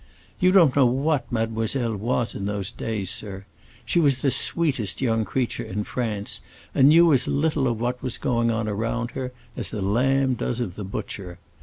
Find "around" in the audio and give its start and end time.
8.67-9.11